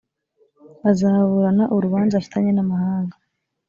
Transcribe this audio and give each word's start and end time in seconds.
azaburana 0.89 1.63
urubanza 1.75 2.13
afitanye 2.17 2.51
n’amahanga 2.53 3.15